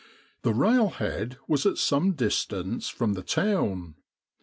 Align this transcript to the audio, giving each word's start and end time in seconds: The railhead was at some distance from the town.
The 0.41 0.55
railhead 0.55 1.37
was 1.47 1.63
at 1.67 1.77
some 1.77 2.13
distance 2.13 2.89
from 2.89 3.13
the 3.13 3.21
town. 3.21 3.97